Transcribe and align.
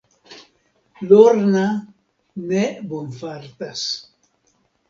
Lorna 1.09 1.67
ne 2.49 2.65
bonfartas. 2.89 3.85